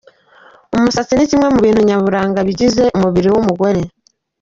[0.75, 3.81] Umusatsi ni kimwe mu bintu nyaburanga bigize umubiri w’umugore.